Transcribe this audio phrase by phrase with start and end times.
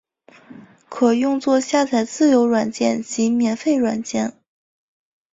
[0.89, 4.33] 可用作下载自由软件及免费软件。